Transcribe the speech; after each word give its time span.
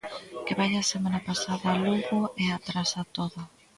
Que 0.45 0.53
vai 0.59 0.71
a 0.75 0.89
semana 0.93 1.19
pasada 1.29 1.65
a 1.69 1.75
Lugo 1.85 2.19
e 2.43 2.45
atrasa 2.57 3.01
todo. 3.17 3.39